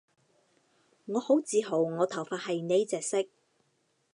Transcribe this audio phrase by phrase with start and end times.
[1.05, 3.23] 我好自豪我頭髮係呢隻色